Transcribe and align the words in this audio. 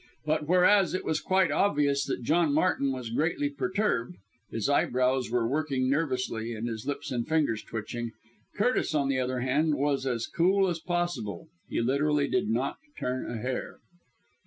But, 0.25 0.47
whereas 0.47 0.95
it 0.95 1.05
was 1.05 1.21
quite 1.21 1.51
obvious 1.51 2.03
that 2.05 2.23
John 2.23 2.55
Martin 2.55 2.91
was 2.91 3.11
greatly 3.11 3.51
perturbed 3.51 4.15
(his 4.49 4.67
eyebrows 4.67 5.29
were 5.29 5.47
working 5.47 5.91
nervously, 5.91 6.55
and 6.55 6.67
his 6.67 6.87
lips 6.87 7.11
and 7.11 7.27
fingers 7.27 7.61
twitching), 7.61 8.09
Curtis, 8.55 8.95
on 8.95 9.09
the 9.09 9.19
other 9.19 9.41
hand, 9.41 9.75
was 9.75 10.07
as 10.07 10.25
cool 10.25 10.67
as 10.67 10.79
possible 10.79 11.49
he 11.69 11.81
literally 11.81 12.27
did 12.27 12.49
not 12.49 12.77
turn 12.97 13.29
a 13.29 13.37
hair. 13.39 13.77